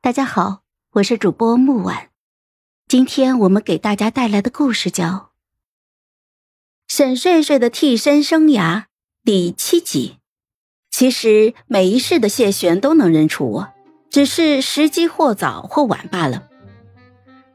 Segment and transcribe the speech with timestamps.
[0.00, 0.60] 大家好，
[0.92, 2.10] 我是主播木婉，
[2.86, 5.04] 今天我们给大家带来的故事叫
[6.86, 8.82] 《沈睡睡的替身生涯》
[9.24, 10.18] 第七集。
[10.88, 13.68] 其实每一世的谢玄都能认出我，
[14.08, 16.48] 只是时机或早或晚罢了。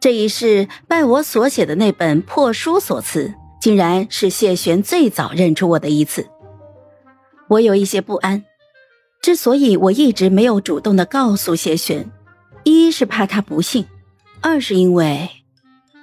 [0.02, 6.28] 这一世拜我所写的那本破书所赐，竟然是谢玄最早认出我的一次。
[7.48, 8.44] 我有一些不安，
[9.22, 12.12] 之所以我一直没有主动的告诉谢玄。
[12.64, 13.86] 一是怕他不信，
[14.42, 15.30] 二是因为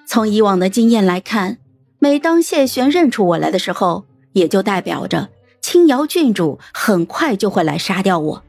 [0.07, 1.59] 从以往的经验来看，
[1.98, 8.43] 每当谢玄认出我来的时候，也就代表着青瑶郡主很快就会来杀掉我，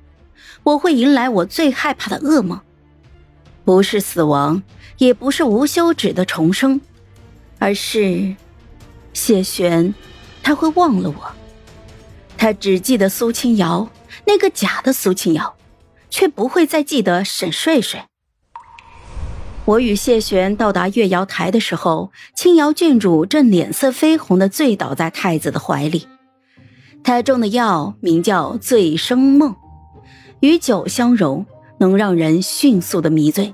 [0.64, 2.60] 我会迎来我最害怕的噩梦，
[3.64, 4.62] 不是死亡，
[4.98, 6.82] 也不是无休止的重生，
[7.60, 8.36] 而是
[9.14, 9.94] 谢玄
[10.44, 11.32] 他会忘了我，
[12.38, 13.88] 他只记得苏清瑶
[14.26, 15.56] 那个假的苏清瑶。
[16.14, 18.02] 却不会再记得沈睡睡。
[19.66, 26.08] 我与谢玄到达月瑶台的时候，青瑶郡主正脸色绯红的醉倒在太子的怀里。
[27.04, 29.56] 台中的药名叫醉生梦，
[30.40, 31.46] 与酒相融，
[31.78, 33.54] 能让人迅速的迷醉，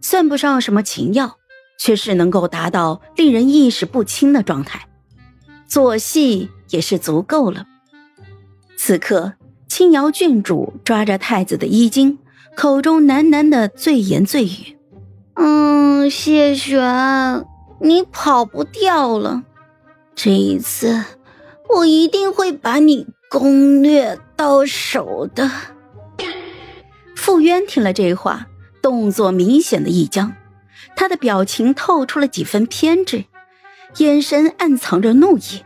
[0.00, 1.36] 算不上什么情药，
[1.78, 4.86] 却是能够达到令人意识不清的状态。
[5.66, 7.66] 做戏也是足够了。
[8.76, 9.34] 此刻。
[9.68, 12.18] 青瑶郡主抓着太子的衣襟，
[12.56, 14.76] 口中喃喃的醉言醉语
[15.42, 17.46] ：“嗯，谢玄，
[17.80, 19.42] 你跑不掉了。
[20.14, 21.02] 这一次，
[21.74, 25.50] 我一定会把你攻略到手的。”
[27.16, 28.48] 傅渊听了这话，
[28.82, 30.34] 动作明显的一僵，
[30.94, 33.24] 他的表情透出了几分偏执，
[33.96, 35.64] 眼神暗藏着怒意，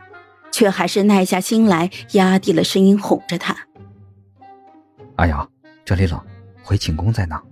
[0.53, 3.57] 却还是耐下心来，压低了声音哄着他。
[5.17, 5.49] 阿瑶，
[5.83, 6.17] 这里冷，
[6.63, 7.43] 回寝宫再拿。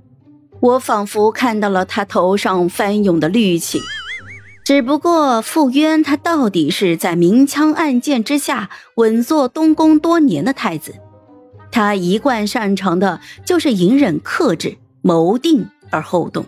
[0.63, 3.81] 我仿佛看到了他头上翻涌的绿气。
[4.63, 10.95] 只不过傅渊他到底是在明枪暗箭之下稳坐东宫多年的太子，
[11.69, 16.45] 他一贯擅长的就是隐忍克制、谋定而后动。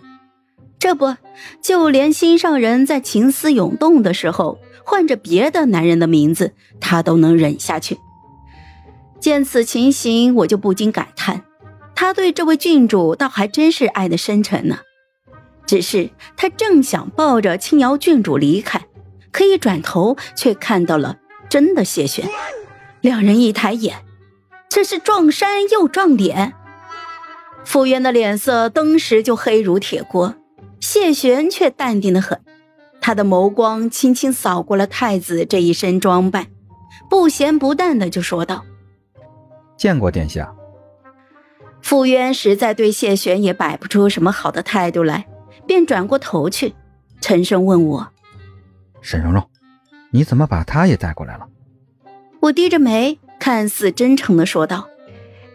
[0.78, 1.14] 这不，
[1.60, 7.98] 就连心上人在情思涌动的时候唤着别的男人的名字，他都能忍下去。
[9.20, 11.42] 见此情形，我就不禁感叹，
[11.96, 14.78] 他对这位郡主倒还真是爱的深沉呢。
[15.66, 18.86] 只是他正想抱着青瑶郡主离开，
[19.32, 21.16] 可一转头却看到了
[21.48, 22.28] 真的谢玄。
[23.00, 24.04] 两人一抬眼，
[24.68, 26.52] 这是撞衫又撞脸。
[27.64, 30.36] 傅渊的脸色登时就黑如铁锅，
[30.80, 32.40] 谢玄却淡定的很，
[33.00, 36.46] 他的眸光轻轻扫过了太子这一身装扮，
[37.10, 38.64] 不咸不淡的就说道。
[39.76, 40.54] 见过殿下。
[41.86, 45.24] 傅渊实在对谢玄也摆不出什么好的态度来，
[45.68, 46.74] 便转过头去，
[47.20, 48.08] 沉声问我
[49.00, 49.48] ：“沈蓉蓉，
[50.10, 51.46] 你怎么把他也带过来了？”
[52.42, 54.88] 我低着眉，看似真诚的说道：“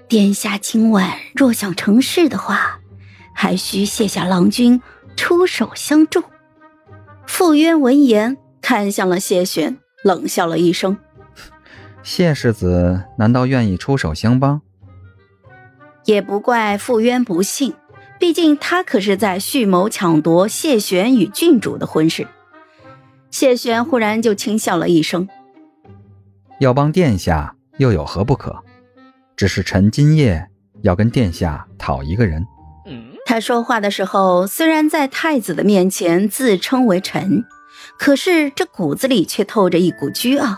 [0.08, 2.80] 殿下今晚若想成事的话，
[3.36, 4.82] 还需谢下郎君
[5.18, 6.24] 出手相助。”
[7.28, 10.98] 傅渊闻言，看向了谢玄，冷笑了一声。
[12.02, 14.62] 谢世子难道愿意出手相帮？
[16.12, 17.74] 也不怪傅渊不信，
[18.20, 22.28] 毕竟他可是在蓄谋抢夺谢玄与郡主的婚事。
[23.30, 25.30] 谢玄忽然就轻笑了一声
[26.60, 28.62] ：“要帮殿下又有何不可？
[29.38, 30.46] 只是臣今夜
[30.82, 32.46] 要跟殿下讨一个人。”
[33.26, 37.46] 他说话的时候，虽然在太子的面前自称为臣，
[37.98, 40.58] 可是这骨子里却透着一股倨傲。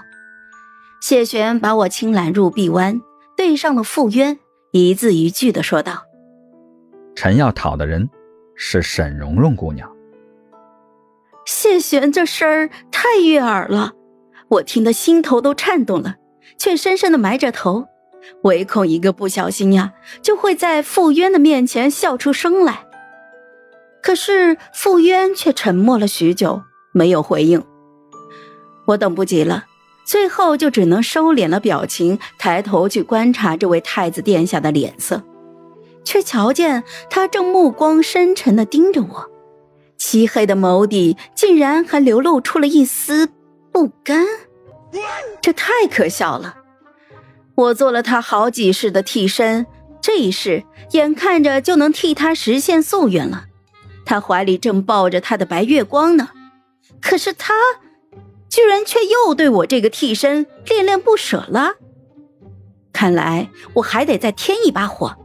[0.99, 2.99] 谢玄把我轻揽入臂弯，
[3.37, 4.39] 对上了傅渊，
[4.75, 6.07] 一字一句的说道
[7.13, 8.09] ：“臣要讨的人
[8.55, 9.87] 是沈蓉蓉姑娘。”
[11.45, 13.91] 谢玄这声儿太悦耳了，
[14.47, 16.15] 我听得心头都颤动了，
[16.57, 17.87] 却深深的埋着头，
[18.41, 22.87] 唯恐一个不小心呀，就会在傅渊的面前笑出声来。
[24.01, 27.63] 可是傅渊却沉默了许久，没有回应。
[28.87, 29.65] 我等不及了。
[30.05, 35.23] 最后就只能收敛了表情，抬头去观察这位太子殿下的脸色，
[36.03, 39.29] 却瞧见他正目光深沉地盯着我，
[39.97, 43.29] 漆黑的眸底竟然还流露出了一丝
[43.71, 44.25] 不甘，
[45.41, 46.57] 这太可笑了！
[47.55, 49.65] 我做了他好几世的替身，
[50.01, 53.45] 这一世眼看着就能替他实现夙愿了，
[54.05, 56.29] 他怀里正抱着他的白月光呢，
[57.01, 57.53] 可是他。
[58.53, 61.71] 居然却又对我这个替身恋恋不舍了，
[62.93, 65.17] 看来我还得再添一把火，